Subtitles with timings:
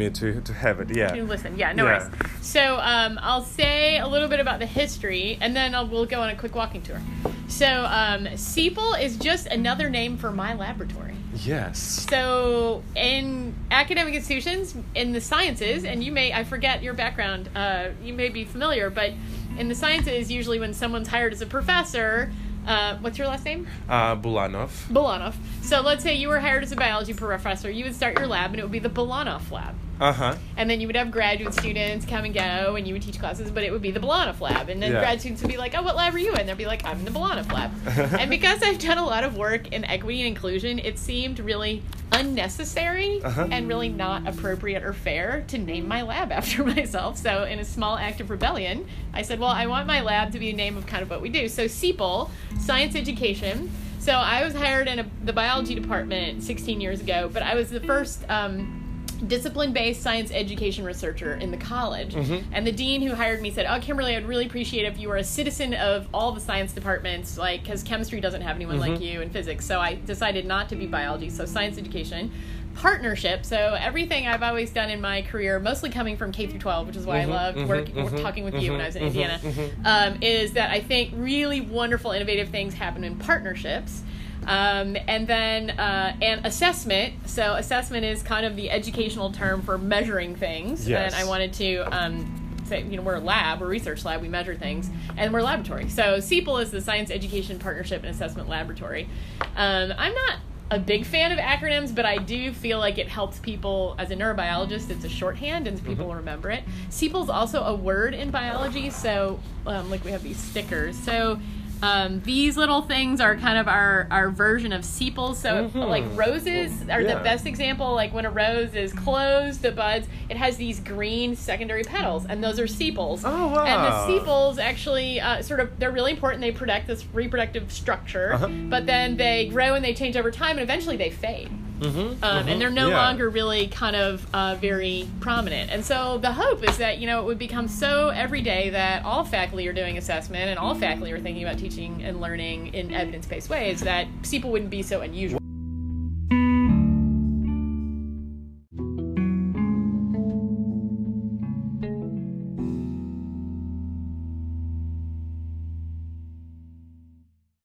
[0.00, 0.94] me to to have it.
[0.94, 1.14] Yeah.
[1.14, 2.08] You listen, yeah, no Yeah.
[2.08, 2.30] worries.
[2.40, 6.20] So um, I'll say a little bit about the history, and then I'll, we'll go
[6.20, 7.00] on a quick walking tour.
[7.48, 11.14] So um, is just another name for my laboratory.
[11.34, 11.78] Yes.
[12.10, 17.90] So in academic institutions in the sciences, and you may I forget your background, uh,
[18.02, 19.12] you may be familiar, but
[19.58, 22.32] in the sciences, usually when someone's hired as a professor,
[22.66, 23.66] uh, what's your last name?
[23.88, 24.70] Uh, Bulanov.
[24.88, 25.34] Bulanov.
[25.62, 28.50] So let's say you were hired as a biology professor, you would start your lab,
[28.52, 29.74] and it would be the Bulanov lab.
[30.00, 30.34] Uh huh.
[30.56, 33.50] And then you would have graduate students come and go, and you would teach classes,
[33.50, 34.68] but it would be the Bulanov lab.
[34.70, 35.00] And then Yeah.
[35.00, 36.98] grad students would be like, "Oh, what lab are you in?" They'd be like, "I'm
[37.00, 37.70] in the Bulanov lab."
[38.18, 41.82] and because I've done a lot of work in equity and inclusion, it seemed really
[42.12, 43.48] unnecessary Uh-huh.
[43.50, 47.18] and really not appropriate or fair to name my lab after myself.
[47.18, 50.38] So, in a small act of rebellion, I said, "Well, I want my lab to
[50.38, 53.70] be a name of kind of what we do." So, SEPAL, Science Education.
[53.98, 57.68] So I was hired in a, the biology department 16 years ago, but I was
[57.68, 58.79] the first um,
[59.26, 62.14] discipline-based science education researcher in the college.
[62.14, 62.52] Mm-hmm.
[62.52, 65.16] And the dean who hired me said, "Oh, Kimberly, I'd really appreciate if you were
[65.16, 69.02] a citizen of all the science departments, like because chemistry doesn't have anyone like mm-hmm.
[69.02, 72.30] you, and physics." So I decided not to be biology, so science education.
[72.76, 73.44] Partnership.
[73.44, 76.96] So everything I've always done in my career, mostly coming from K through 12, which
[76.96, 77.30] is why I mm-hmm.
[77.32, 79.40] loved working, talking with you when I was in Indiana,
[79.84, 84.02] um, is that I think really wonderful, innovative things happen in partnerships.
[84.46, 87.28] Um, and then uh, and assessment.
[87.28, 90.88] So assessment is kind of the educational term for measuring things.
[90.88, 91.12] Yes.
[91.12, 94.22] And I wanted to um, say, you know, we're a lab, we're a research lab,
[94.22, 95.88] we measure things, and we're a laboratory.
[95.88, 99.08] So SEPAL is the Science Education Partnership and Assessment Laboratory.
[99.56, 100.38] Um, I'm not
[100.70, 103.96] a big fan of acronyms, but I do feel like it helps people.
[103.98, 106.62] As a neurobiologist, it's a shorthand, and people will remember it.
[106.90, 110.96] SEPAL is also a word in biology, so um, like we have these stickers.
[110.96, 111.40] So
[111.82, 115.38] um, these little things are kind of our, our version of sepals.
[115.40, 117.14] So like roses are Yeah.
[117.18, 117.94] the best example.
[117.94, 122.42] Like when a rose is closed, the buds, it has these green secondary petals, and
[122.44, 123.22] those are sepals.
[123.24, 123.64] Oh, wow.
[123.64, 126.40] And the sepals actually uh, sort of they're really important.
[126.42, 128.48] They protect this reproductive structure, Uh-huh.
[128.68, 131.50] but then they grow and they change over time, and eventually they fade.
[131.80, 132.22] Mm-hmm.
[132.22, 133.06] Um, and they're no Yeah.
[133.06, 135.70] longer really kind of uh, very prominent.
[135.70, 139.04] And so the hope is that you know it would become so every day that
[139.04, 142.92] all faculty are doing assessment and all faculty are thinking about teaching and learning in
[142.92, 145.40] evidence-based ways that people wouldn't be so unusual.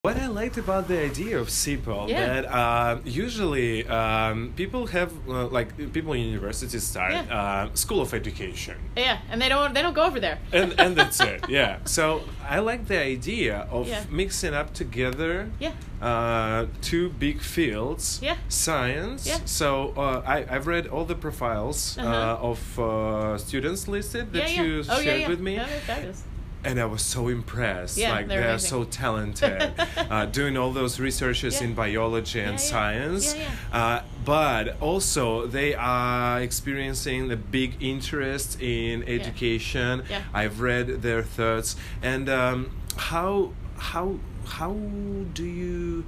[0.06, 2.26] What I liked about the idea of SEPAL Yeah.
[2.28, 7.40] that uh, usually um, people have uh, like people in universities start Yeah.
[7.40, 10.38] uh, school of education, Yeah, and they don't they don't go over there.
[10.60, 11.40] and and that's it.
[11.50, 11.78] Yeah.
[11.86, 12.04] So
[12.56, 14.04] I like the idea of Yeah.
[14.22, 15.34] mixing up together.
[15.66, 15.74] Yeah.
[16.10, 18.20] Uh, two big fields.
[18.22, 18.38] Yeah.
[18.50, 19.22] Science.
[19.32, 19.40] Yeah.
[19.46, 22.08] So uh, I I've read all the profiles Uh-huh.
[22.08, 24.64] uh, of uh, students listed that yeah, yeah.
[24.66, 25.30] you oh, shared yeah, yeah.
[25.34, 25.54] with me.
[25.56, 26.22] Yeah, fabulous.
[26.66, 27.98] And I was so impressed.
[27.98, 31.68] Yeah, like they're they are so talented, uh, doing all those researches Yeah.
[31.68, 32.72] in biology and Yeah, yeah.
[32.74, 33.36] science.
[33.36, 40.04] Yeah, Uh, but also they are experiencing a big interest in education.
[40.10, 40.24] Yeah.
[40.34, 44.74] I've read their thoughts and um, how how how
[45.34, 46.06] do you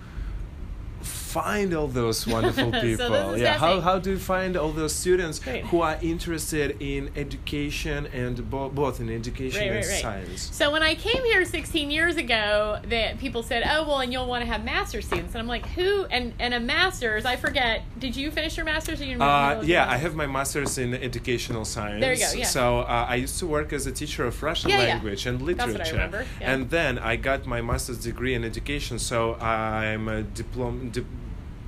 [1.41, 5.37] find all those wonderful people is yeah how, how do you find all those students
[5.69, 10.71] who are interested in education and bo- both in education Right, and right, science So
[10.75, 14.41] when I came here 16 years ago, that people said, "Oh, well, and you'll want
[14.45, 17.75] to have master students," and I'm like, "Who?" And and a master's, I forget.
[18.05, 18.97] Did you finish your master's?
[19.01, 22.01] Or you Uh, yeah, I have my master's in educational science.
[22.03, 22.45] There you go, yeah.
[22.57, 24.89] So uh, I used to work as a teacher of Russian Yeah, yeah.
[24.93, 26.25] language and what I literature.
[26.41, 26.51] yeah.
[26.51, 28.95] And then I got my master's degree in education.
[28.99, 30.77] So I'm a diploma.
[30.95, 31.05] Di-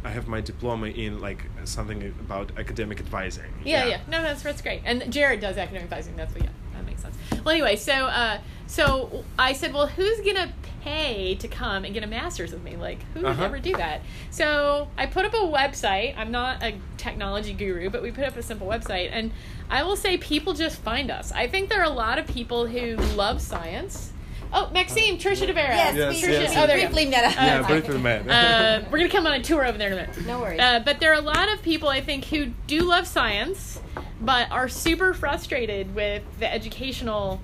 [0.03, 3.51] I have my diploma in like something about academic advising.
[3.65, 4.01] Yeah, yeah.
[4.07, 4.81] No, that's that's great.
[4.85, 6.15] And Jared does academic advising.
[6.15, 6.43] That's what.
[6.43, 7.15] Yeah, that makes sense.
[7.43, 12.03] Well, anyway, so uh, so I said, well, who's gonna pay to come and get
[12.03, 12.77] a master's with me?
[12.77, 13.43] Like, who would Uh-huh.
[13.43, 14.01] ever do that?
[14.31, 16.17] So I put up a website.
[16.17, 19.31] I'm not a technology guru, but we put up a simple website, and
[19.69, 21.31] I will say people just find us.
[21.33, 24.08] I think there are a lot of people who love science.
[24.51, 25.69] Oh, Maxime, Trisha DeVera.
[25.69, 27.35] Yes, Yes, we, yes, we Oh, there briefly met up.
[27.35, 28.27] Yeah, briefly met.
[28.27, 30.25] Uh, we're gonna come on a tour over there in a minute.
[30.25, 30.59] No worries.
[30.59, 33.79] Uh, but there are a lot of people I think who do love science,
[34.19, 37.41] but are super frustrated with the educational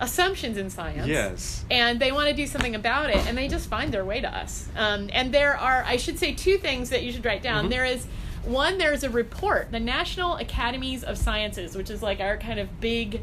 [0.00, 1.06] assumptions in science.
[1.06, 1.64] Yes.
[1.70, 4.28] And they want to do something about it, and they just find their way to
[4.36, 4.68] us.
[4.76, 7.66] Um, and there are, I should say, two things that you should write down.
[7.66, 7.70] Mhm.
[7.70, 8.06] There is
[8.44, 12.80] one, there's a report, the National Academies of Sciences, which is like our kind of
[12.80, 13.22] big.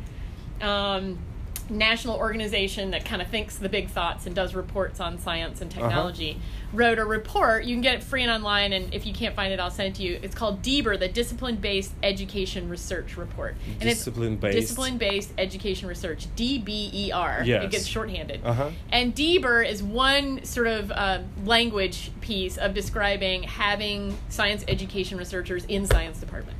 [0.61, 1.19] Um,
[1.71, 5.71] national organization that kind of thinks the big thoughts and does reports on science and
[5.71, 6.37] technology
[6.73, 9.51] wrote a report you can get it free and online and if you can't find
[9.53, 13.55] it i'll send it to you it's called DBER, the discipline based education research report
[13.67, 14.57] and Discipline-based.
[14.57, 17.63] it's discipline based education research d-b-e-r Yes.
[17.63, 18.69] it gets shorthanded Uh-huh.
[18.91, 25.65] and DBER is one sort of uh, language piece of describing having science education researchers
[25.65, 26.57] in science departments.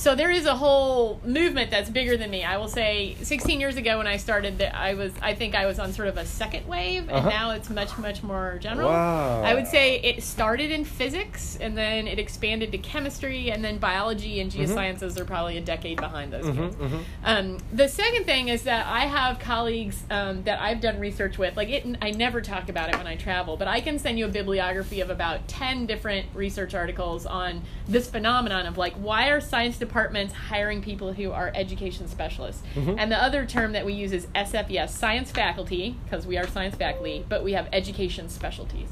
[0.00, 2.42] So there is a whole movement that's bigger than me.
[2.42, 5.66] I will say, 16 years ago when I started, that I was, I think I
[5.66, 7.28] was on sort of a second wave, and Uh-huh.
[7.28, 8.88] now it's much, much more general.
[8.88, 9.42] Wow.
[9.42, 13.76] I would say it started in physics, and then it expanded to chemistry, and then
[13.76, 14.72] biology and Mm-hmm.
[14.72, 16.76] geosciences are probably a decade behind those Mhm, kids.
[16.76, 17.00] mhm.
[17.22, 21.58] Um, the second thing is that I have colleagues um, that I've done research with.
[21.58, 24.24] Like it, I never talk about it when I travel, but I can send you
[24.24, 29.42] a bibliography of about ten different research articles on this phenomenon of like why are
[29.42, 32.62] science departments hiring people who are education specialists?
[32.76, 32.94] Mm-hmm.
[32.96, 36.76] And the other term that we use is SFES, science faculty, because we are science
[36.76, 38.88] faculty, but we have education specialties.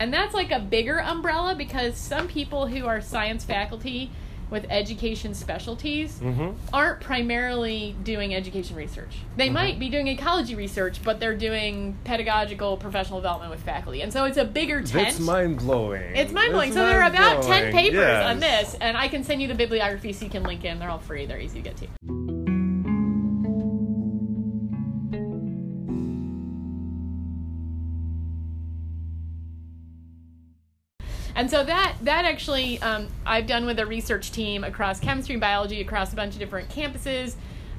[0.00, 4.10] And that's like a bigger umbrella because some people who are science faculty
[4.52, 6.54] with education specialties Mhm.
[6.72, 9.16] aren't primarily doing education research.
[9.36, 9.54] They Mm-hmm.
[9.54, 14.02] might be doing ecology research, but they're doing pedagogical professional development with faculty.
[14.02, 14.92] And so it's a bigger tent.
[14.92, 16.14] That's mind blowing.
[16.14, 16.72] it's mind blowing.
[16.72, 20.12] So there are about 10 papers on this, and I can send you the bibliography
[20.12, 20.78] so you can link in.
[20.78, 22.21] They're all free, they're easy to get to.
[31.42, 35.40] And so that that actually um, I've done with a research team across chemistry and
[35.40, 37.34] biology across a bunch of different campuses.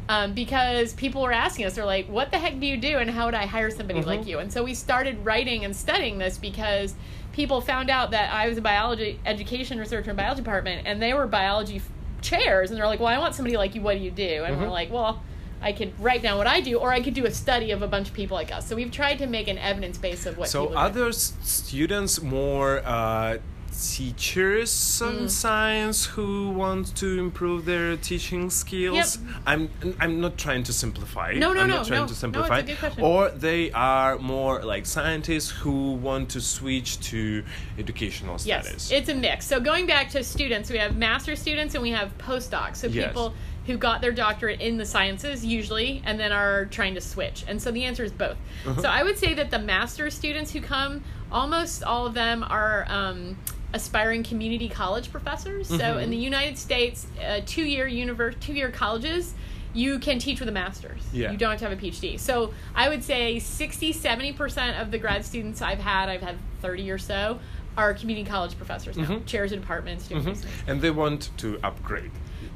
[0.10, 3.10] Um, because people were asking us, they're like, "What the heck do you do, and
[3.10, 6.38] how would I hire somebody like you?" And so we started writing and studying this
[6.38, 6.94] because
[7.32, 11.14] people found out that I was a biology education researcher in biology department, and they
[11.14, 11.90] were biology f-
[12.22, 13.82] chairs, and they're like, "Well, I want somebody like you.
[13.82, 15.24] What do you do?" And we're like, "Well."
[15.62, 17.88] I could write down what I do, or I could do a study of a
[17.88, 18.68] bunch of people like us.
[18.68, 20.50] So we've tried to make an evidence base of what.
[20.50, 20.78] So people do.
[20.78, 23.38] are those students more uh,
[23.74, 24.72] teachers
[25.02, 25.30] Mm.
[25.30, 29.18] science who want to improve their teaching skills?
[29.18, 29.36] Yep.
[29.46, 31.34] I'm I'm not trying to simplify.
[31.34, 32.08] No, no, I'm no, not trying no.
[32.08, 32.62] to No, it's a simplify.
[32.62, 33.04] good question.
[33.04, 37.44] Or they are more like scientists who want to switch to
[37.78, 38.92] educational Yes, studies.
[38.92, 39.46] it's a mix.
[39.48, 42.78] So going back to students, we have master students and we have postdocs.
[42.78, 43.08] So Yes.
[43.08, 43.34] people
[43.68, 47.46] who got their doctorate in the sciences usually and then are trying to switch.
[47.48, 48.36] And so the answer is both.
[48.68, 48.82] Uh-huh.
[48.82, 52.86] So I would say that the master students who come, almost all of them are
[52.90, 53.38] um,
[53.74, 55.68] aspiring community college professors.
[55.68, 56.04] So Mhm.
[56.04, 59.34] in the United States, uh, two-year univer- two-year colleges,
[59.74, 61.02] you can teach with a master's.
[61.12, 61.32] Yeah.
[61.32, 62.18] You don't have to have a PhD.
[62.20, 66.92] So I would say 60, 70% of the grad students I've had, I've had 30
[66.92, 67.40] or so,
[67.76, 69.26] are community college professors now, Mhm.
[69.26, 70.46] chairs of departments, Mhm.
[70.68, 72.12] And they want to upgrade.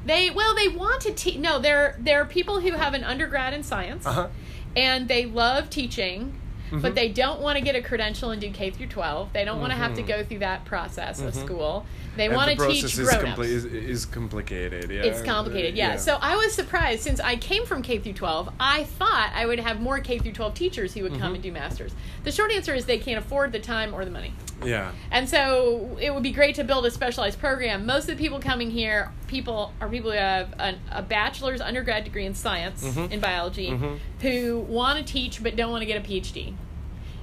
[0.06, 1.36] They well, they want to teach.
[1.38, 4.28] No, they're they're people who have an undergrad in science, Uh-huh.
[4.76, 6.38] and they love teaching,
[6.70, 6.94] but Mhm.
[6.94, 9.32] they don't want to get a credential and do K through 12.
[9.32, 10.08] They don't want to have to Mhm.
[10.08, 11.44] go through that process of Mhm.
[11.44, 11.86] school.
[12.16, 14.90] They want to teach process is, compli- is, is complicated.
[14.90, 15.02] Yeah.
[15.02, 15.96] It's complicated, yeah.
[15.96, 18.50] So I was surprised since I came from K through 12.
[18.58, 21.34] I thought I would have more K through 12 teachers who would come Mhm.
[21.34, 21.92] and do masters.
[22.24, 24.32] The short answer is they can't afford the time or the money.
[24.64, 24.90] yeah.
[25.12, 27.86] And so it would be great to build a specialized program.
[27.86, 32.02] Most of the people coming here, people are people who have an, a bachelor's undergrad
[32.04, 33.12] degree in science Mhm.
[33.12, 33.98] in biology, Mhm.
[34.20, 36.54] who want to teach but don't want to get a PhD,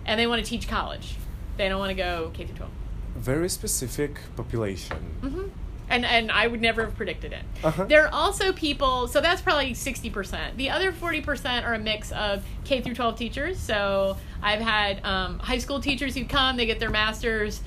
[0.06, 1.16] and they want to teach college.
[1.58, 2.72] They don't want to go K through 12.
[3.18, 4.98] Very specific population.
[5.22, 5.44] hmm
[5.88, 7.44] And and I would never have predicted it.
[7.64, 7.84] Uh-huh.
[7.86, 10.58] There are also people, so that's probably sixty percent.
[10.58, 13.60] The other forty percent are a mix of K through twelve teachers.
[13.60, 17.62] So I've had um, high school teachers who come, they get their masters,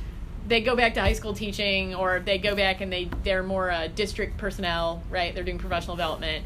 [0.49, 3.71] they go back to high school teaching, or they go back and they they're more
[3.71, 5.35] uh, district personnel, right?
[5.35, 6.45] They're doing professional development.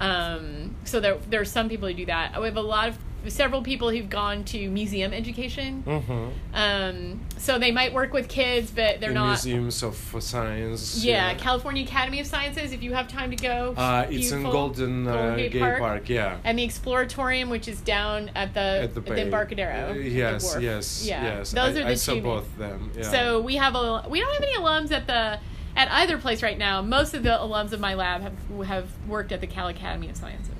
[0.00, 2.38] Um, so there there are some people who do that.
[2.40, 5.82] We have a lot of several people who've gone to museum education.
[5.86, 6.54] Mm-hmm.
[6.54, 9.28] Um, so they might work with kids, but they're in not.
[9.44, 11.04] museums of science.
[11.04, 12.72] Yeah, California Academy of Sciences.
[12.72, 14.42] If you have time to go, Uh, it's in.
[14.44, 15.78] Golden, uh, Golden Gate, Gate Park.
[15.80, 16.08] Park.
[16.08, 16.38] Yeah.
[16.44, 19.22] and the Exploratorium, which is down at the At the at bay.
[19.22, 19.74] Embarcadero.
[19.74, 21.22] Uh, at the yes, yes, yeah.
[21.38, 21.52] yes.
[21.52, 22.22] Those I, are the I saw two.
[22.22, 22.90] both of them.
[22.96, 23.02] Yeah.
[23.10, 25.38] So we have a we don't have any alums at the
[25.76, 26.82] at either place right now.
[26.82, 30.16] Most of the alums of my lab have have worked at the Cal Academy of
[30.16, 30.50] Sciences.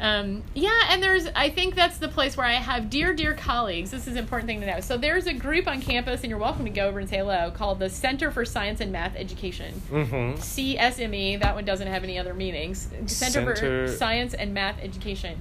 [0.00, 3.90] Um, yeah, and there's I think that's the place where I have dear dear colleagues.
[3.90, 4.80] This is an important thing to know.
[4.80, 7.50] So there's a group on campus, and you're welcome to go over and say hello,
[7.50, 9.80] called the Center for Science and Math Education.
[9.90, 10.40] Mm-hmm.
[10.40, 11.40] CSME.
[11.40, 12.88] That one doesn't have any other meanings.
[13.06, 15.38] Center, Center- for Science and Math Education,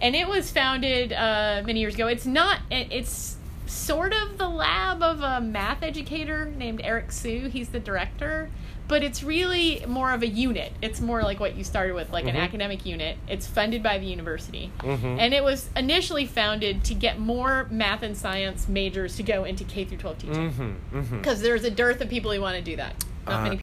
[0.00, 2.06] and it was founded uh, many years ago.
[2.06, 2.60] It's not.
[2.70, 7.48] It's sort of the lab of a math educator named Eric Hsu.
[7.48, 8.50] He's the director,
[8.86, 10.72] but it's really more of a unit.
[10.82, 12.40] It's more like what you started with, like an Mhm.
[12.42, 13.16] academic unit.
[13.26, 14.70] It's funded by the university.
[14.80, 15.18] Mhm.
[15.18, 19.64] And it was initially founded to get more math and science majors to go into
[19.64, 20.50] K through 12 teaching.
[20.52, 21.16] Mm-hmm, mm-hmm.
[21.18, 22.94] Because there's a dearth of people who want to do that.
[23.26, 23.60] Not Uh, many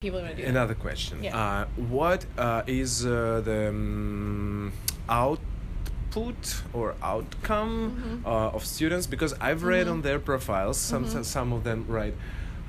[0.00, 0.48] people who want to do that.
[0.50, 1.22] Another question.
[1.22, 1.36] Yeah.
[1.38, 4.72] Uh, what uh, is uh, the um,
[6.16, 7.72] output or outcome
[8.22, 8.26] Mm-hmm.
[8.26, 9.06] uh, of students?
[9.06, 11.22] Because I've read on their profiles, some Mm-hmm.
[11.22, 12.14] some of them write,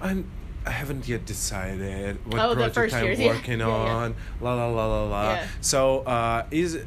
[0.01, 0.25] I'm.
[0.65, 3.27] I haven't yet decided what Oh, project I'm years, yeah.
[3.33, 3.95] working Yeah, yeah.
[3.95, 4.15] on.
[4.39, 5.33] La la la la la.
[5.33, 5.47] Yeah.
[5.59, 6.79] So, uh, is uh,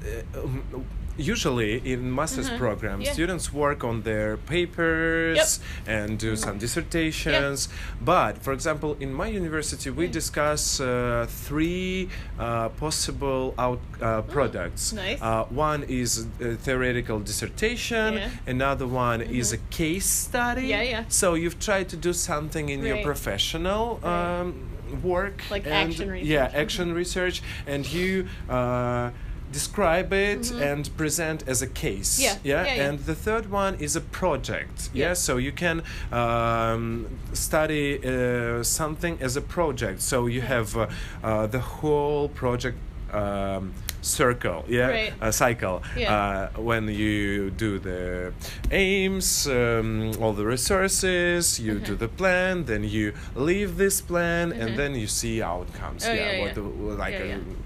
[1.18, 2.58] usually in master's Mhm.
[2.58, 3.12] programs, Yeah.
[3.12, 7.68] students work on their papers and do some dissertations.
[8.00, 12.08] But for example, in my university, we discuss uh, three
[12.38, 14.92] uh, possible out uh, products.
[14.92, 15.22] Mm, nice.
[15.22, 18.14] Uh, one is a theoretical dissertation.
[18.14, 18.20] Yeah.
[18.26, 18.50] Mm-hmm.
[18.50, 20.66] Another one is a case study.
[20.66, 21.04] Yeah, yeah.
[21.08, 23.04] So you've tried to do something in your Right.
[23.04, 24.00] professional.
[24.02, 24.40] Right.
[24.40, 24.54] Um,
[25.02, 26.28] work Like and- action research.
[26.28, 26.62] yeah Mhm.
[26.62, 29.10] action research and you uh,
[29.52, 32.46] describe it and present as a case Mm-hmm.
[32.48, 32.88] Yeah, yeah, yeah.
[32.88, 35.14] and the third one is a project yeah, Yeah.
[35.14, 40.86] so you can um, study uh, something as a project so you have uh,
[41.22, 42.76] uh, the whole project
[43.12, 43.72] um,
[44.02, 45.12] circle yeah Right.
[45.20, 46.14] a cycle Yeah.
[46.56, 48.32] uh, when you do the
[48.70, 51.98] aims um, all the resources you do Mhm.
[51.98, 56.40] the plan then you leave this plan and then you see outcomes Oh, yeah, yeah,
[56.40, 56.54] what yeah.
[56.54, 56.62] the
[57.04, 57.34] like Yeah, yeah.
[57.34, 57.56] um,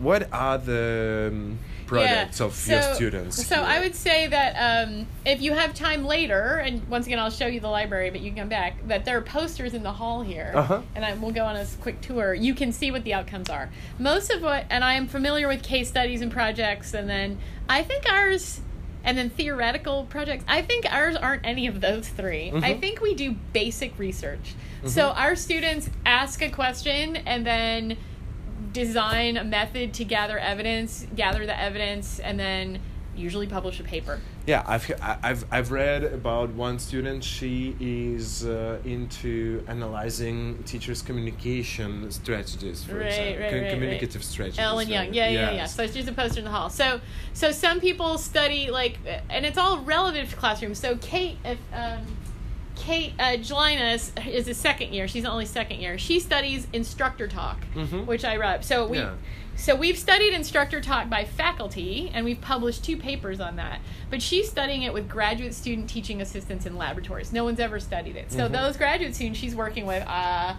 [0.00, 2.46] what are the um, products Yeah.
[2.46, 3.64] of your students So here?
[3.64, 4.54] I would say that
[4.88, 8.20] um, if you have time later, and once again I'll show you the library, but
[8.20, 8.86] you can come back.
[8.88, 10.82] That there are posters in the hall here, Uh-huh.
[10.94, 12.32] and I, we'll go on a quick tour.
[12.34, 13.70] You can see what the outcomes are.
[13.98, 17.38] Most of what, and I am familiar with case studies and projects, and then
[17.68, 18.60] I think ours.
[19.02, 20.44] And then theoretical projects.
[20.46, 22.80] I think ours aren't any of those 3 I Mhm.
[22.80, 24.54] think we do basic research.
[24.84, 25.16] So Mhm.
[25.16, 27.96] our students ask a question and then
[28.72, 32.80] design a method to gather evidence, gather the evidence, and then
[33.16, 34.20] usually publish a paper.
[34.46, 37.22] Yeah, I've I've I've read about one student.
[37.22, 44.24] She is uh, into analyzing teachers' communication strategies, for Right, example, right, Com- right, communicative
[44.24, 44.58] strategies.
[44.58, 45.02] Ellen yeah.
[45.02, 45.52] Young, yeah, yeah, yeah.
[45.56, 45.74] Yes.
[45.74, 46.70] So she's a poster in the hall.
[46.70, 47.00] So,
[47.34, 48.98] so some people study like,
[49.28, 50.78] and it's all relative to classrooms.
[50.78, 52.06] So Kate, if um,
[52.80, 55.06] Kate uh, is, is a second year.
[55.06, 55.98] She's only second year.
[55.98, 58.06] She studies instructor talk, Mhm.
[58.06, 58.64] which I wrote.
[58.64, 58.98] So we.
[58.98, 59.12] Yeah.
[59.56, 63.80] So we've studied instructor talk by faculty, and we've published two papers on that.
[64.08, 67.30] But she's studying it with graduate student teaching assistants in laboratories.
[67.30, 68.32] No one's ever studied it.
[68.32, 68.52] So Mhm.
[68.52, 70.54] those graduate students she's working with, uh,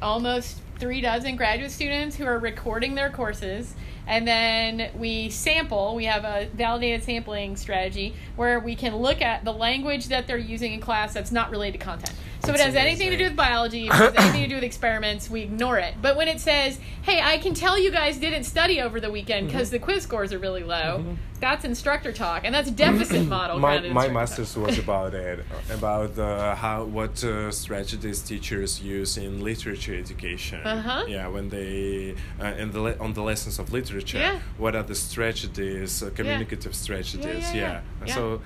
[0.00, 3.74] almost three dozen graduate students who are recording their courses.
[4.06, 9.44] And then we sample, we have a validated sampling strategy where we can look at
[9.44, 12.14] the language that they're using in class that's not related to content.
[12.48, 14.54] So if it has anything to do with biology, if it has anything to do
[14.54, 15.94] with experiments, we ignore it.
[16.00, 19.48] But when it says, hey, I can tell you guys didn't study over the weekend
[19.48, 21.16] because the quiz scores are really low, Mhm.
[21.40, 22.40] that's instructor talk.
[22.46, 23.58] And that's deficit model.
[23.58, 24.12] my, my instructor talk.
[24.14, 30.60] master's was about it about uh, how what uh, strategies teachers use in literature education
[30.64, 31.04] Uh-huh.
[31.06, 34.38] yeah when they uh, in the le- on the lessons of literature Yeah.
[34.56, 38.14] what are the strategies uh, communicative strategies yeah, yeah, yeah.
[38.14, 38.40] so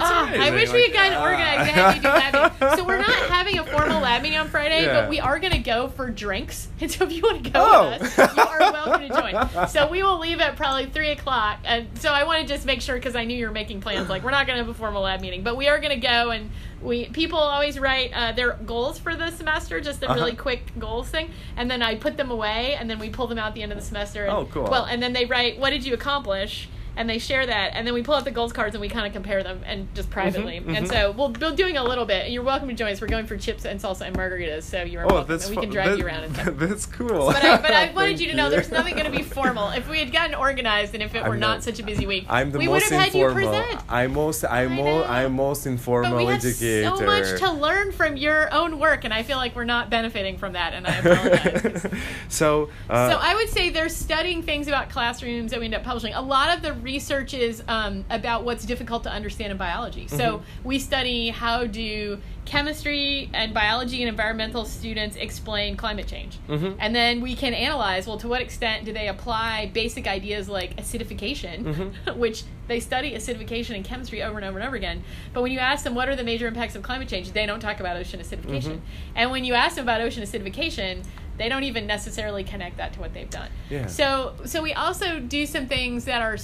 [0.00, 1.22] Ah, I wish we had gotten ah.
[1.22, 2.68] organized had you do lab meeting.
[2.78, 5.00] So we're not having a formal lab meeting on Friday, Yeah.
[5.00, 6.68] but we are going to go for drinks.
[6.80, 7.90] And so if you want to go Oh.
[7.90, 9.68] with us, you are welcome to join.
[9.68, 11.58] So we will leave at probably three o'clock.
[11.64, 14.08] And so I want to just make sure because I knew you were making plans.
[14.08, 16.06] Like we're not going to have a formal lab meeting, but we are going to
[16.06, 16.50] go and
[16.80, 20.14] we people always write uh, their goals for the semester, just a Uh-huh.
[20.14, 23.36] really quick goals thing, and then I put them away, and then we pull them
[23.38, 24.26] out at the end of the semester.
[24.26, 24.62] And, Oh, cool.
[24.70, 27.94] Well, and then they write, "What did you accomplish?" And they share that, and then
[27.94, 30.56] we pull out the goals cards and we kind of compare them, and just privately.
[30.56, 30.88] And mhm.
[30.88, 32.24] so we'll be doing a little bit.
[32.24, 33.00] And You're welcome to join us.
[33.00, 35.70] We're going for chips and salsa and margaritas, so you're oh welcome, and we can
[35.70, 36.54] drive that- you around and stuff.
[36.56, 39.22] that's cool But I, but I wanted you to know there's nothing going to be
[39.22, 39.70] formal.
[39.70, 42.04] If we had gotten organized and if it I'm were not, not- such a busy
[42.04, 43.60] week, I'm the we would most have had you informal.
[43.62, 43.82] present.
[43.88, 45.04] I'm most I'm I mo- know.
[45.04, 46.96] I'm most informal But we have educator.
[46.96, 50.36] so much to learn from your own work, and I feel like we're not benefiting
[50.36, 51.86] from that, and I apologize.
[52.28, 55.84] so uh, so I would say they're studying things about classrooms that we end up
[55.84, 56.14] publishing.
[56.14, 60.08] A lot of the research is um, about what's difficult to understand in biology.
[60.08, 60.42] So Mhm.
[60.64, 66.38] we study how do chemistry and biology and environmental students explain climate change.
[66.48, 66.76] Mhm.
[66.80, 70.74] And then we can analyze, well, to what extent do they apply basic ideas like
[70.76, 72.16] acidification, Mhm.
[72.24, 75.02] which they study acidification in chemistry over and over and over again.
[75.34, 77.60] But when you ask them what are the major impacts of climate change, they don't
[77.60, 78.76] talk about ocean acidification.
[78.76, 78.80] Mhm.
[79.14, 81.02] And when you ask them about ocean acidification,
[81.36, 83.50] they don't even necessarily connect that to what they've done.
[83.70, 83.86] Yeah.
[83.86, 86.36] So so we also do some things that are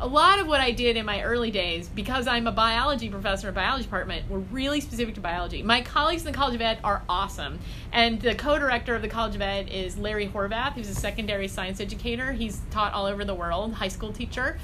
[0.00, 3.48] a lot of what I did in my early days, because I'm a biology professor
[3.48, 5.62] in biology department, were really specific to biology.
[5.62, 7.58] My colleagues in the College of Ed are awesome.
[7.92, 11.48] And the co director of the College of Ed is Larry Horvath, who's a secondary
[11.48, 12.32] science educator.
[12.32, 14.58] He's taught all over the world, high school teacher.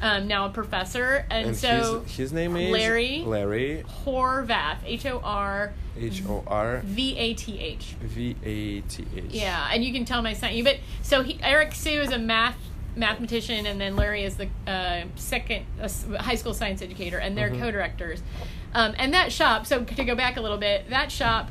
[0.00, 5.06] Um, now a professor, and, And so his, his name is Larry Larry Horvath, H
[5.06, 7.94] O R H O R V A T H.
[8.00, 9.24] V A T H.
[9.28, 10.54] Yeah, and you can tell my son.
[10.54, 10.64] you.
[10.64, 12.56] But so he, Eric Hsu is a math
[12.96, 17.50] mathematician, and then Larry is the uh, second uh, high school science educator, and they're
[17.50, 18.22] co-directors.
[18.74, 19.66] Um, and that shop.
[19.66, 21.50] So to go back a little bit, that shop.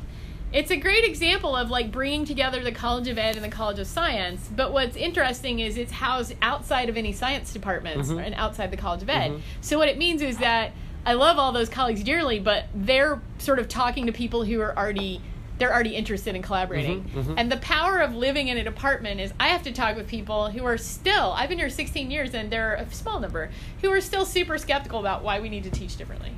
[0.52, 3.78] It's a great example of like bringing together the College of Ed and the College
[3.78, 4.50] of Science.
[4.54, 9.00] But what's interesting is it's housed outside of any science departments and outside the College
[9.00, 9.40] of Ed.
[9.62, 10.72] So what it means is that
[11.06, 14.76] I love all those colleagues dearly, but they're sort of talking to people who are
[14.76, 15.22] already
[15.58, 17.10] they're already interested in collaborating.
[17.36, 20.50] And the power of living in an apartment is I have to talk with people
[20.50, 24.00] who are still I've been here 16 years and they're a small number who are
[24.00, 26.32] still super skeptical about why we need to teach differently.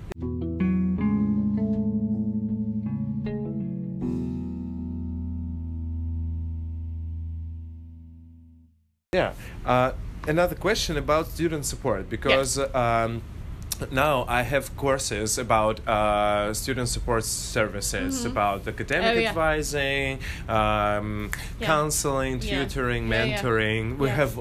[9.14, 9.32] Yeah.
[9.64, 9.92] Uh,
[10.26, 13.22] another question about student support because um,
[13.92, 19.18] now I have courses about uh, student support services, about academic Mm-hmm.
[19.18, 19.28] Oh, yeah.
[19.30, 21.66] advising, um, Yeah.
[21.66, 23.98] counseling, tutoring, Yeah, mentoring.
[23.98, 24.38] We have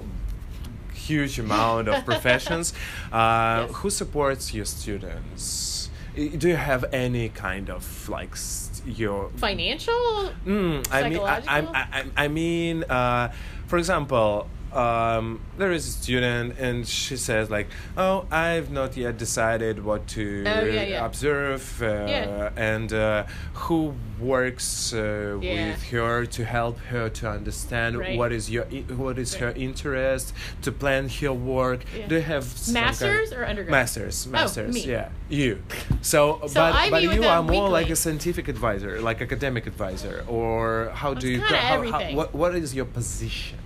[0.94, 2.74] huge amount of professions.
[3.12, 3.76] Uh, Yes.
[3.78, 5.90] Who supports your students?
[6.16, 10.30] Do you have any kind of like s- your Financial?
[10.46, 11.60] Mm, I mean, I, I,
[12.00, 13.32] I- I mean, uh,
[13.68, 19.18] for example, um, there is a student and she says like, "Oh, I've not yet
[19.18, 21.06] decided what to Oh, yeah, yeah.
[21.06, 22.50] observe," uh, Yeah.
[22.56, 28.18] and uh, who works uh, with her to help her to understand Right.
[28.18, 28.66] what is your
[29.06, 31.82] what is her interest to plan her work.
[32.10, 33.72] Do you have some kind- Masters or undergrad?
[33.72, 34.82] Masters, masters, me.
[34.86, 35.62] yeah, you.
[36.02, 40.24] So, So but I but you are more like a scientific advisor, like academic advisor,
[40.28, 41.40] or how do you?
[41.42, 43.58] how, how, what what is your position?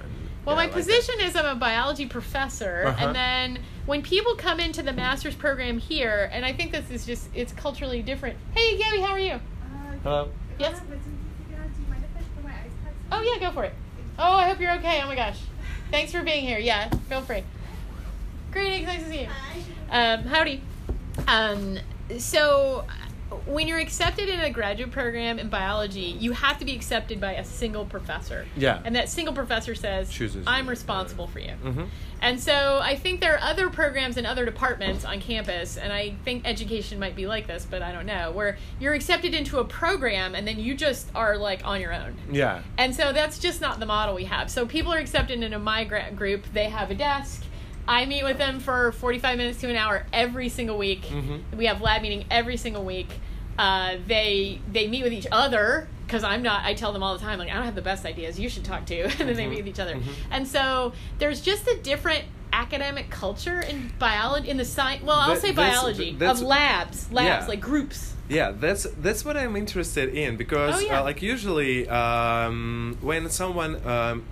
[0.47, 3.05] Well, Yeah, my like position is I'm a biology professor, Uh-huh.
[3.07, 7.05] and then when people come into the master's program here, and I think this is
[7.05, 8.37] just it's culturally different.
[8.55, 9.41] Hey, Gabby, how are you?
[10.03, 10.29] Hello.
[10.57, 10.79] Yes?
[13.11, 13.73] Oh yeah, go for it.
[14.17, 15.01] Oh, I hope you're okay.
[15.03, 15.37] Oh my gosh,
[15.91, 16.59] thanks for being here.
[16.59, 17.43] Yeah, feel free.
[18.53, 19.27] Greetings, nice to see you.
[19.91, 20.61] Um, howdy.
[21.27, 21.77] Um,
[22.19, 22.85] so
[23.45, 27.33] when you're accepted in a graduate program in biology, you have to be accepted by
[27.33, 28.45] a single professor.
[28.55, 28.81] Yeah.
[28.85, 30.71] And that single professor says, Chooses "I'm you.
[30.71, 31.85] responsible for you." Mm-hmm.
[32.21, 36.15] And so I think there are other programs in other departments on campus, and I
[36.25, 39.65] think education might be like this, but I don't know, where you're accepted into a
[39.65, 42.15] program and then you just are like on your own.
[42.31, 42.63] Yeah.
[42.77, 44.49] And so that's just not the model we have.
[44.49, 46.45] So people are accepted into my group.
[46.53, 47.43] They have a desk.
[47.87, 51.03] I meet with them for 45 minutes to an hour every single week.
[51.05, 51.41] Mhm.
[51.55, 53.09] We have lab meeting every single week.
[53.57, 56.63] Uh, they they meet with each other because I'm not.
[56.65, 58.39] I tell them all the time like I don't have the best ideas.
[58.39, 59.01] You should talk to.
[59.19, 59.49] and then they Mhm.
[59.49, 59.95] meet with each other.
[59.95, 60.01] Mhm.
[60.31, 65.03] And so there's just a different academic culture in biology in the science.
[65.03, 67.47] Well, I'll That- say that's- biology that's- of labs, labs Yeah.
[67.47, 68.13] like groups.
[68.29, 70.99] Yeah, that's that's what I'm interested in because Oh, yeah.
[70.99, 74.23] uh, like usually um, when someone um,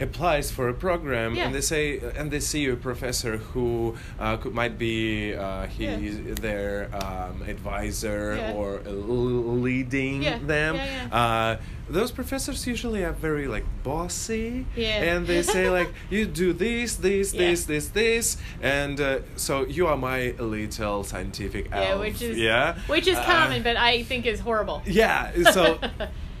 [0.00, 1.46] applies for a program Yeah.
[1.46, 6.16] and they say and they see a professor who uh, could, might be uh, he's
[6.40, 8.52] their um, advisor Yeah.
[8.58, 10.74] or uh, l- leading Yeah, them.
[10.76, 11.56] yeah, Uh,
[11.90, 15.02] those professors usually are very like bossy Yeah.
[15.16, 17.40] and they say like you do this this Yeah.
[17.50, 22.00] this this this and uh, so you are my little scientific Yeah, elf.
[22.04, 24.78] which is yeah which is Uh, common, but I think is horrible.
[24.86, 25.78] yeah so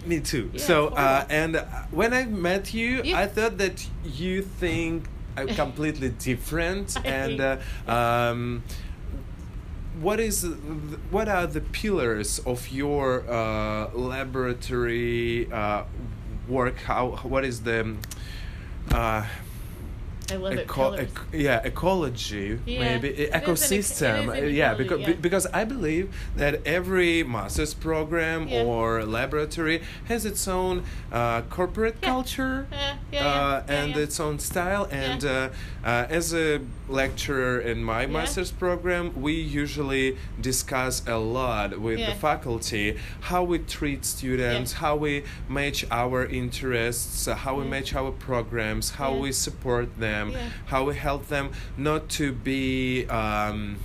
[0.06, 0.50] me too.
[0.52, 5.08] Yeah, so uh, and uh, when i met you i thought that you think
[5.54, 8.62] completely different and uh, um,
[10.00, 10.44] what is
[11.10, 15.84] what are the pillars of your uh, laboratory uh,
[16.48, 16.78] work?
[16.78, 17.96] How what is the
[18.90, 19.26] uh,
[20.30, 20.52] I love.
[20.58, 22.80] Eco- ec- yeah, ecology, Yeah.
[22.80, 24.34] maybe It ec- ecosystem.
[24.36, 25.14] it an yeah, ecology, because yeah.
[25.20, 28.62] because I believe that every master's program Yeah.
[28.64, 32.66] or laboratory has its own uh, corporate culture.
[32.72, 35.48] Uh, yeah, and its own style, and uh,
[35.84, 42.10] uh, as a lecturer in my master's program, we usually discuss a lot with Yeah.
[42.10, 44.78] the faculty how we treat students, Yeah.
[44.78, 49.20] how we match our interests, how we match our programs, how Yeah.
[49.20, 50.48] we support them, Yeah.
[50.66, 53.76] how we help them not to be um,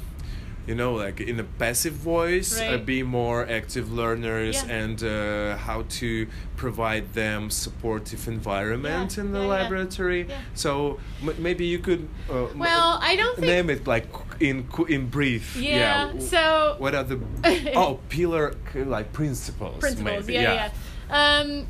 [0.67, 4.73] you know, like in a passive voice, uh, be more active learners, Yeah.
[4.79, 10.27] and uh, how to provide them supportive environment Yeah, in the yeah, laboratory.
[10.53, 12.07] So m- maybe you could.
[12.29, 14.07] Uh, Well, I don't think- name it like
[14.39, 15.55] in in brief.
[15.57, 17.19] Yeah, so- what are the
[17.75, 19.79] oh pillar like principles?
[19.79, 20.27] principles.
[20.27, 20.33] maybe.
[20.33, 20.69] Yeah, yeah.
[21.09, 21.67] Um,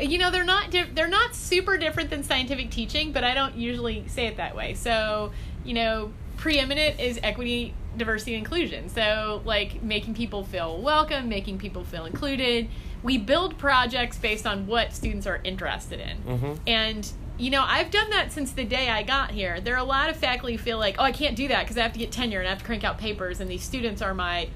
[0.00, 3.56] you know, they're not di- they're not super different than scientific teaching, but I don't
[3.56, 4.74] usually say it that way.
[4.74, 5.32] So,
[5.64, 6.12] you know,
[6.42, 8.88] preeminent is equity, diversity, and inclusion.
[8.88, 12.68] So, like making people feel welcome, making people feel included.
[13.04, 16.58] We build projects based on what students are interested in, Mhm.
[16.66, 19.58] and you know, I've done that since the day I got here.
[19.60, 21.78] There are a lot of faculty who feel like, oh, I can't do that because
[21.78, 24.02] I have to get tenure and I have to crank out papers, and these students
[24.02, 24.48] are my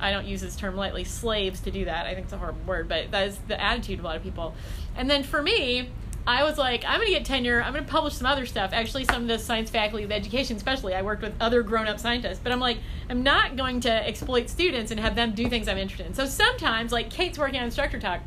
[0.00, 2.06] I don't use this term lightly, slaves to do that.
[2.06, 4.22] I think it's a horrible word, but that is the attitude of a lot of
[4.24, 4.54] people.
[4.96, 5.90] And then for me,
[6.26, 7.62] I was like, I'm going to get tenure.
[7.62, 8.70] I'm going to publish some other stuff.
[8.72, 11.98] Actually, some of the science faculty of education, especially, I worked with other grown up
[11.98, 12.38] scientists.
[12.42, 12.78] But I'm like,
[13.10, 16.14] I'm not going to exploit students and have them do things I'm interested in.
[16.14, 18.20] So sometimes, like Kate's working on Instructor Talk,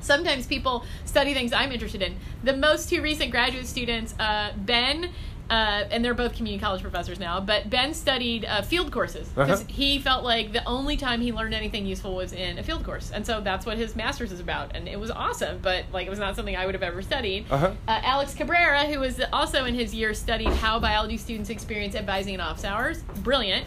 [0.00, 2.16] sometimes people study things I'm interested in.
[2.42, 5.10] The most two recent graduate students, uh, Ben,
[5.50, 9.60] uh, and they're both community college professors now, but Ben studied uh, field courses because
[9.62, 9.68] Uh-huh.
[9.72, 13.10] he felt like the only time he learned anything useful was in a field course.
[13.10, 14.76] And so that's what his master's is about.
[14.76, 17.46] And it was awesome, but like it was not something I would have ever studied.
[17.50, 17.72] Uh-huh.
[17.86, 22.34] Uh, Alex Cabrera, who was also in his year, studied how biology students experience advising
[22.34, 23.02] in office hours.
[23.22, 23.66] Brilliant.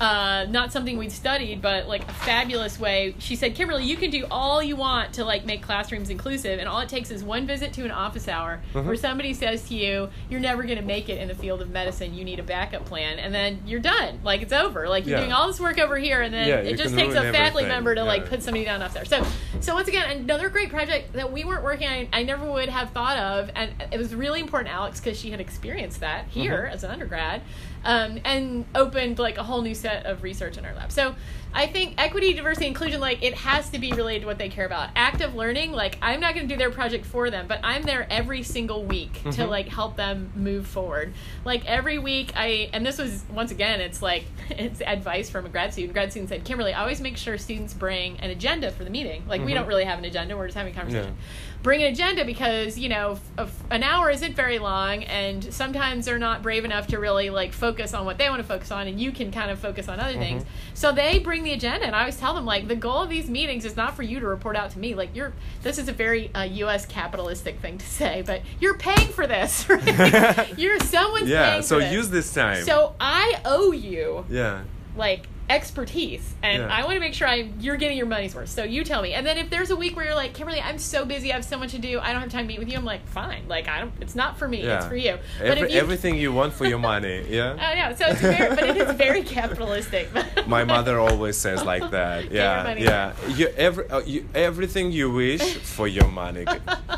[0.00, 3.14] Uh, not something we'd studied, but like a fabulous way.
[3.18, 6.68] She said, Kimberly, you can do all you want to like make classrooms inclusive, and
[6.68, 8.86] all it takes is one visit to an office hour Mhm.
[8.86, 11.70] where somebody says to you, "You're never going to make it in the field of
[11.70, 12.14] medicine.
[12.14, 14.20] You need a backup plan," and then you're done.
[14.24, 14.88] Like it's over.
[14.88, 15.24] Like you're Yeah.
[15.24, 17.94] doing all this work over here, and then Yeah, it just takes a faculty member
[17.94, 19.04] to like put somebody down off there.
[19.04, 19.24] So,
[19.60, 22.90] so once again, another great project that we weren't working on, I never would have
[22.90, 26.74] thought of, and it was really important, Alex, because she had experienced that here Mhm.
[26.74, 27.42] as an undergrad,
[27.84, 30.90] um, and opened like a whole new set of research in our lab.
[30.92, 31.14] So,
[31.54, 34.64] I think equity, diversity, inclusion, like it has to be related to what they care
[34.64, 34.88] about.
[34.96, 38.06] Active learning, like I'm not going to do their project for them, but I'm there
[38.10, 39.48] every single week to Mhm.
[39.50, 41.12] like help them move forward.
[41.44, 45.50] Like every week, I and this was once again, it's like it's advice from a
[45.50, 45.92] grad student.
[45.92, 49.22] Grad student said, Kimberly, always make sure students bring an agenda for the meeting.
[49.28, 49.56] Like we Mhm.
[49.56, 51.14] don't really have an agenda; we're just having a conversation.
[51.18, 51.51] Yeah.
[51.62, 56.18] Bring an agenda because you know f- an hour isn't very long, and sometimes they're
[56.18, 59.00] not brave enough to really like focus on what they want to focus on, and
[59.00, 60.42] you can kind of focus on other things.
[60.74, 63.30] So they bring the agenda, and I always tell them like the goal of these
[63.30, 64.94] meetings is not for you to report out to me.
[64.96, 66.84] Like you're this is a very uh, U.S.
[66.84, 69.66] capitalistic thing to say, but you're paying for this.
[69.72, 70.52] Right?
[70.58, 71.50] you're someone's yeah.
[71.50, 71.92] paying So for this.
[71.92, 72.64] use this time.
[72.64, 74.62] So I owe you yeah.
[74.96, 76.68] like expertise and Yeah.
[76.74, 78.48] I want to make sure I you're getting your money's worth.
[78.48, 79.12] So you tell me.
[79.14, 81.44] And then if there's a week where you're like, Kimberly, I'm so busy, I have
[81.44, 83.46] so much to do, I don't have time to meet with you, I'm like, fine.
[83.48, 84.78] Like I don't it's not for me, Yeah.
[84.78, 85.18] it's for you.
[85.38, 87.24] But Every, if you everything you want for your money.
[87.28, 87.56] Yeah.
[87.60, 90.08] I know, so it's very but it is very capitalistic.
[90.46, 92.30] My mother always says like that.
[92.32, 93.12] Yeah, yeah.
[93.36, 96.46] You every uh, you, everything you wish for your money,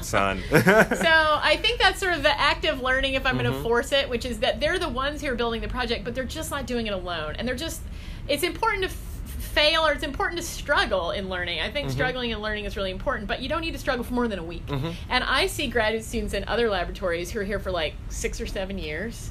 [0.03, 0.43] son.
[0.51, 4.09] so I think that's sort of the active learning if I'm going to force it,
[4.09, 6.67] which is that they're the ones who are building the project, but they're just not
[6.67, 7.35] doing it alone.
[7.39, 7.81] And they're just,
[8.29, 8.95] it's important to f-
[9.55, 11.61] fail or it's important to struggle in learning.
[11.61, 11.93] I think Mhm.
[11.93, 14.39] struggling in learning is really important, but you don't need to struggle for more than
[14.39, 14.67] a week.
[14.67, 14.95] Mhm.
[15.09, 18.47] And I see graduate students in other laboratories who are here for like six or
[18.47, 19.31] seven years.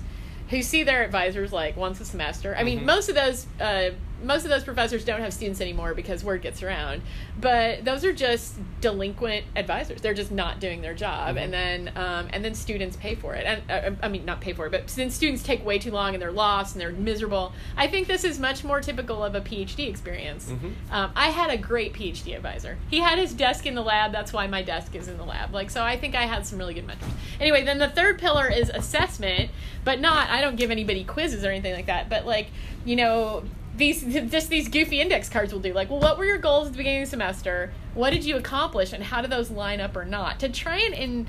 [0.50, 2.56] Who see their advisors like once a semester?
[2.58, 2.86] I mean, Mhm.
[2.86, 3.90] most of those uh,
[4.24, 7.02] most of those professors don't have students anymore because word gets around.
[7.40, 10.02] But those are just delinquent advisors.
[10.02, 11.44] They're just not doing their job, Mhm.
[11.44, 13.46] and then um, and then students pay for it.
[13.46, 16.14] And uh, I mean, not pay for it, but then students take way too long
[16.14, 17.54] and they're lost and they're miserable.
[17.78, 20.50] I think this is much more typical of a PhD experience.
[20.52, 20.74] Mhm.
[20.92, 22.78] Um, I had a great PhD advisor.
[22.90, 24.12] He had his desk in the lab.
[24.12, 25.54] That's why my desk is in the lab.
[25.54, 27.12] Like, so I think I had some really good mentors.
[27.40, 29.52] Anyway, then the third pillar is assessment,
[29.84, 30.30] but not.
[30.30, 32.10] I don't give anybody quizzes or anything like that.
[32.10, 32.48] But like,
[32.86, 33.44] you know,
[33.76, 35.74] these just these goofy index cards will do.
[35.74, 37.74] Like, well, what were your goals at the beginning of the semester?
[37.94, 40.40] What did you accomplish, and how do those line up or not?
[40.42, 41.28] To try and in,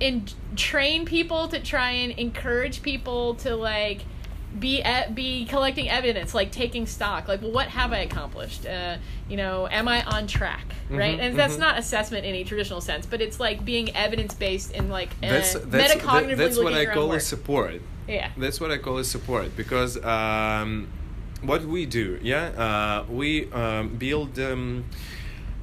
[0.00, 0.24] in
[0.56, 4.04] train people to try and encourage people to like
[4.58, 4.82] be
[5.14, 7.28] be collecting evidence, like taking stock.
[7.28, 8.66] Like, well, what have I accomplished?
[8.66, 8.96] Uh,
[9.28, 10.74] you know, am I on track?
[10.90, 11.60] Right, Mhm, and that's mhm.
[11.60, 15.28] not assessment in a traditional sense, but it's like being evidence based in like uh,
[15.28, 17.80] That's that's metacognitively that, that's what I call a support.
[18.08, 18.30] Yeah.
[18.36, 20.88] That's what I call a support because um,
[21.42, 24.84] what we do, yeah, uh, we um, build um,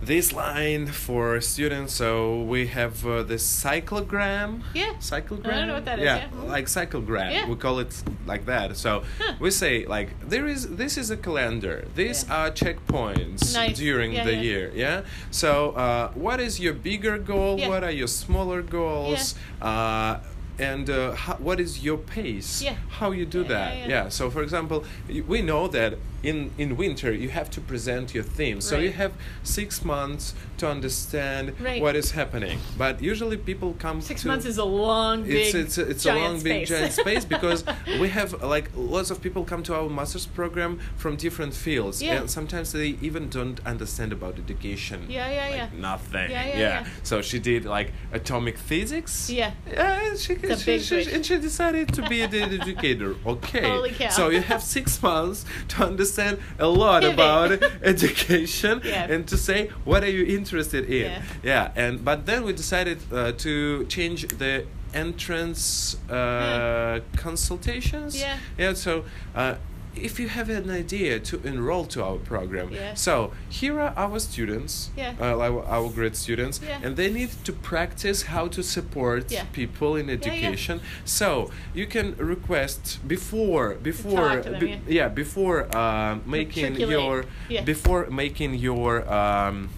[0.02, 1.94] this line for students.
[1.94, 4.62] So we have uh, the cyclogram.
[4.74, 4.94] Yeah.
[5.00, 5.48] Cyclogram.
[5.54, 6.50] I don't know what that is, yeah, yeah.
[6.50, 7.32] like cyclogram.
[7.34, 7.48] Yeah.
[7.50, 8.78] We call it like that.
[8.78, 9.34] So Huh.
[9.40, 11.86] we say like there is this is a calendar.
[11.96, 12.36] These Yeah.
[12.46, 13.78] are checkpoints Nice.
[13.78, 14.42] during Yeah, the yeah.
[14.50, 14.72] year.
[14.74, 15.02] Yeah.
[15.32, 17.60] So uh, what is your bigger goal?
[17.60, 17.68] Yeah.
[17.70, 19.36] What are your smaller goals?
[19.62, 20.20] Uh,
[20.60, 22.76] and uh, how, what is your pace Yeah.
[23.00, 24.10] how you do Yeah, that yeah, yeah.
[24.10, 24.84] so for example
[25.28, 25.94] we know that
[26.24, 30.68] in in winter you have to present your theme so you have six months to
[30.68, 31.82] understand Right.
[31.82, 35.56] what is happening but usually people come Six to months is a long, big, it's
[35.56, 36.70] it's it's a giant long big space.
[36.80, 37.64] giant space because
[38.02, 42.20] we have like lots of people come to our master's program from different fields Yeah.
[42.20, 45.70] and sometimes they even don't understand about education Yeah, yeah, like yeah.
[45.92, 46.86] nothing Yeah, yeah, yeah.
[47.04, 49.52] so she did like atomic physics Yeah.
[49.72, 54.10] yeah and she, she, she- and she decided to be an educator okay Holy cow.
[54.10, 57.14] so you have six months to understand a lot Pivot.
[57.20, 57.52] about
[57.84, 59.12] education Yeah.
[59.14, 61.22] and to say what are you interested in Yeah.
[61.44, 68.38] yeah and but then we decided uh, to change the entrance uh, consultations Yeah.
[68.58, 69.04] yeah so
[69.36, 69.56] uh,
[69.96, 72.94] if you have an idea to enroll to our program Yeah.
[72.94, 75.14] so here are our students Yeah.
[75.20, 76.80] uh, our, our grade students Yeah.
[76.84, 79.44] and they need to practice how to support Yeah.
[79.52, 85.08] people in education so you can request before before them, be- yeah.
[85.10, 87.26] before uh, making your
[87.66, 89.70] before making your um,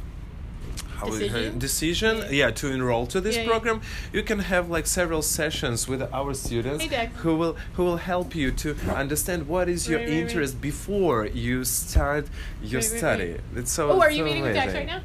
[1.02, 1.60] how we- Decision?
[1.60, 2.30] decision Yeah.
[2.42, 2.52] yeah.
[2.62, 3.50] to enroll to this Yeah, yeah.
[3.54, 3.82] program
[4.14, 8.30] you can have like several sessions with our students Hey, who will who will help
[8.36, 8.70] you to
[9.04, 10.22] understand what is your Right, right, right.
[10.24, 12.26] interest before you start
[12.62, 13.60] your Right, right, study right.
[13.60, 15.02] it's so Oh, are you so meeting with Dax right now?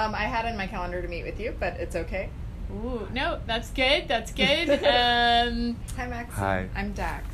[0.00, 2.28] Um, I had in my calendar to meet with you, but it's okay.
[2.70, 4.00] Ooh, no, that's good.
[4.12, 4.68] That's good.
[4.98, 6.34] Um, Hi, Max.
[6.34, 6.68] Hi.
[6.76, 7.24] I'm Dax.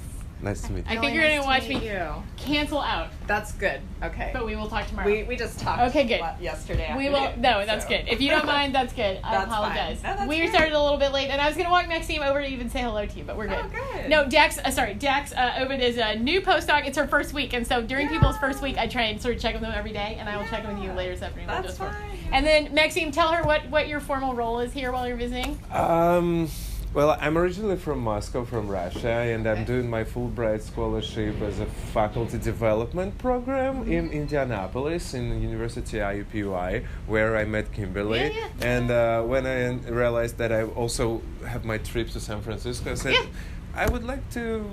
[0.44, 0.90] Nice to meet you.
[0.90, 2.22] I you think Really you're gonna watch meet me You.
[2.36, 3.80] cancel out, That's good.
[4.02, 4.30] Okay.
[4.32, 5.06] but we will talk tomorrow.
[5.08, 5.80] we, we just talked.
[5.90, 6.20] Okay, good.
[6.20, 6.94] la- Yesterday.
[6.96, 7.16] We will.
[7.16, 7.88] afternoon, No, that's so.
[7.90, 8.08] good.
[8.08, 9.18] If you don't mind, that's good.
[9.24, 9.70] I That's fine.
[9.72, 10.02] apologize.
[10.02, 10.50] No, that's we good.
[10.50, 12.80] started a little bit late, and I was gonna walk Maxime over to even say
[12.82, 13.64] hello to you, but we're good.
[13.64, 14.08] Oh, good.
[14.10, 14.58] No, Dax.
[14.58, 16.86] Uh, sorry, Dax uh, Ovid is a new postdoc.
[16.86, 19.40] It's her first week, and so during people's first week, I try and sort of
[19.42, 20.96] check with them every day, and I will check in with you Yeah.
[20.96, 21.46] later this afternoon.
[21.48, 21.92] We'll That's just work.
[21.92, 22.18] fine.
[22.32, 25.58] And then Maxime, tell her what what your formal role is here while you're visiting.
[25.72, 26.50] Um,
[26.94, 31.66] well, I'm originally from Moscow, from Russia, and I'm doing my Fulbright scholarship as a
[31.66, 33.92] faculty development program Mm-hmm.
[33.92, 38.20] in Indianapolis in University IUPUI, where I met Kimberly.
[38.20, 38.48] Yeah, yeah.
[38.74, 42.94] And uh, when I realized that I also have my trip to San Francisco, I
[42.94, 43.26] said, Yeah.
[43.74, 44.64] I would like to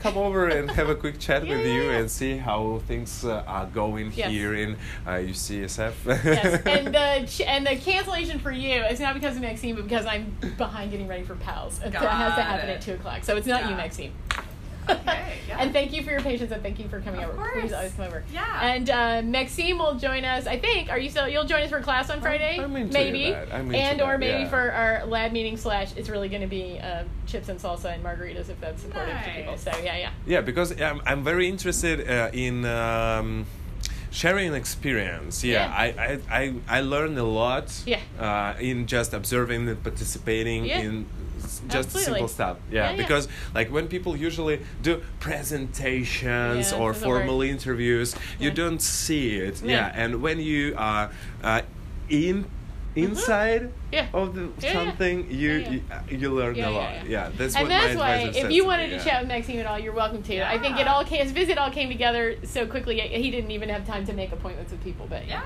[0.00, 1.98] come over and have a quick chat Yeah, with you yeah.
[1.98, 4.30] and see how things uh, are going Yes.
[4.30, 5.92] here in uh, UCSF.
[6.24, 9.84] yes, and the ch- and the cancellation for you is not because of Maxime, but
[9.84, 11.80] because I'm behind getting ready for PALS.
[11.84, 12.74] It Got has to happen it.
[12.74, 13.76] at two o'clock, so it's not you, Got it.
[13.76, 14.12] Maxime.
[14.88, 15.56] Okay, yeah.
[15.58, 17.50] and thank you for your patience and thank you for coming Of over.
[17.52, 18.22] Please always come over.
[18.32, 18.60] Yeah.
[18.62, 20.46] And uh, Maxime will join us.
[20.46, 20.90] I think.
[20.90, 21.28] Are you still?
[21.28, 22.58] You'll join us for class on Friday.
[22.58, 23.30] I'm into maybe.
[23.30, 23.52] that.
[23.52, 24.48] I'm into and or that, maybe yeah.
[24.48, 25.96] for our lab meeting slash.
[25.96, 29.30] It's really going to be uh, chips and salsa and margaritas if that's supportive to
[29.30, 29.56] people.
[29.56, 30.10] So yeah, yeah.
[30.26, 33.46] Yeah, because I'm, I'm very interested uh, in um,
[34.10, 35.44] sharing an experience.
[35.44, 35.74] Yeah, Yeah.
[35.76, 38.00] I, I, I, I learn a lot Yeah.
[38.18, 40.80] uh, in just observing and participating Yeah.
[40.80, 41.06] in
[41.68, 42.02] just Absolutely.
[42.04, 42.56] simple stuff.
[42.70, 47.22] Yeah, Yeah, because like when people usually do presentations or that's a word.
[47.24, 49.62] formal interviews, you don't see it.
[49.62, 49.70] Yeah.
[49.70, 51.10] Yeah, and when you are
[51.42, 51.62] uh,
[52.08, 52.46] in
[53.04, 53.74] inside Mm-hmm.
[53.92, 54.06] Yeah.
[54.14, 54.72] of the Yeah, yeah.
[54.72, 55.70] something, you, Yeah,
[56.08, 56.92] you you learn Yeah, a yeah, lot.
[56.92, 57.04] yeah.
[57.08, 58.96] Yeah, that's and what that's my why, advisor if says you to me, wanted to
[58.96, 59.04] yeah.
[59.04, 60.48] chat with Maxime at all, you're welcome to.
[60.48, 63.00] I think it all came, his visit all came together so quickly.
[63.00, 65.06] He didn't even have time to make appointments with people.
[65.08, 65.42] But Yeah.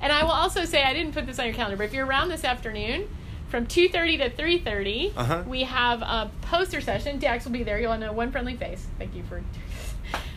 [0.00, 2.06] And I will also say, I didn't put this on your calendar, but if you're
[2.06, 3.08] around this afternoon,
[3.48, 5.42] from 2.30 to 3.30, Uh-huh.
[5.46, 7.18] we have a poster session.
[7.18, 7.78] Dax will be there.
[7.78, 8.86] You'll know one friendly face.
[8.98, 9.42] Thank you for...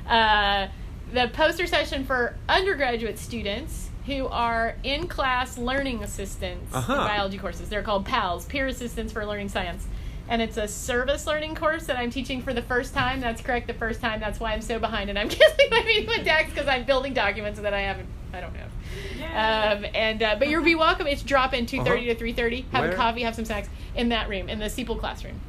[0.07, 0.67] Uh,
[1.13, 6.93] the poster session for undergraduate students who are in-class learning assistants Uh-huh.
[6.93, 7.69] in biology courses.
[7.69, 9.85] They're called PALS, Peer Assistants for Learning Science.
[10.29, 13.21] And it's a service learning course that I'm teaching for the first time.
[13.21, 14.19] That's correct, the first time.
[14.19, 15.09] That's why I'm so behind.
[15.09, 18.41] And I'm canceling my meeting with Dax because I'm building documents that I haven't, I
[18.41, 19.77] don't have.
[19.79, 21.07] Um, and uh, but you'll be welcome.
[21.07, 22.13] It's drop in two thirty Uh-huh.
[22.13, 22.65] to three thirty.
[22.71, 25.39] Have a coffee, have some snacks in that room in the Steeple classroom.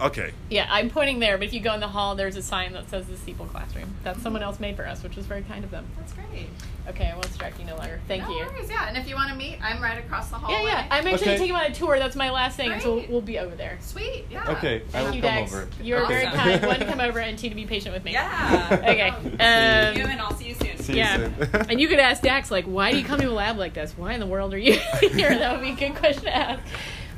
[0.00, 0.32] Okay.
[0.48, 1.36] Yeah, I'm pointing there.
[1.38, 3.94] But if you go in the hall, there's a sign that says the Steeple classroom.
[4.04, 5.86] That someone else made for us, which was very kind of them.
[5.98, 6.48] That's great.
[6.88, 8.00] Okay, I won't distract you no longer.
[8.08, 8.46] Thank no you.
[8.46, 10.70] Worries, yeah, and if you want to meet, I'm right across the Yeah, hallway.
[10.70, 10.86] yeah.
[10.90, 11.36] I'm actually Okay.
[11.38, 11.98] taking him on a tour.
[11.98, 13.76] That's my last thing, and so we'll, we'll be over there.
[13.82, 14.24] Sweet.
[14.30, 14.48] Yeah.
[14.52, 15.52] Okay, I Thank will you, come Dax.
[15.52, 15.68] over.
[15.82, 16.64] You're very kind.
[16.64, 18.12] One, to come over, and two, to be patient with me.
[18.12, 18.68] Yeah.
[18.82, 19.12] Okay.
[19.22, 20.78] See Um, you, and I'll see you soon.
[20.78, 21.16] See you Yeah.
[21.16, 21.66] soon.
[21.70, 23.92] and you could ask Dax, like, why do you come to a lab like this?
[23.98, 25.28] Why in the world are you here?
[25.36, 26.62] That would be a good question to ask.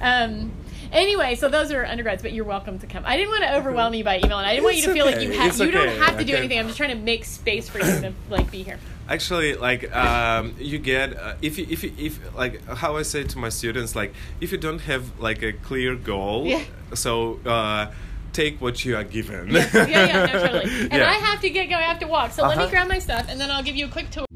[0.02, 0.50] Um,
[0.92, 3.02] anyway, so those are undergrads, but you're welcome to come.
[3.06, 5.06] I didn't want to overwhelm you by email, and I didn't want you to feel
[5.06, 5.58] like you have.
[5.58, 6.58] You don't have to do anything.
[6.58, 8.78] I'm just trying to make space for you to like be here.
[9.08, 13.24] Actually, like um, you get uh, if you if you, if like how I say
[13.24, 16.62] to my students, like if you don't have like a clear goal, Yeah.
[16.94, 17.90] so uh,
[18.32, 19.50] take what you are given.
[19.50, 20.64] yeah, yeah, no, totally.
[20.82, 21.10] And Yeah.
[21.10, 21.82] I have to get going.
[21.82, 22.30] I have to walk.
[22.32, 22.70] So let me Uh-huh.
[22.70, 24.26] grab my stuff, and then I'll give you a quick tour.